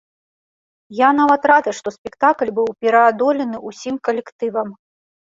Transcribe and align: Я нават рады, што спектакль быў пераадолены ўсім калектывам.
Я 0.99 1.09
нават 1.19 1.41
рады, 1.51 1.75
што 1.81 1.95
спектакль 1.97 2.55
быў 2.57 2.67
пераадолены 2.83 3.57
ўсім 3.71 4.05
калектывам. 4.07 4.79